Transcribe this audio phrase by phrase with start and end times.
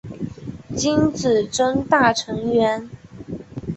[0.75, 2.89] 金子真大成员。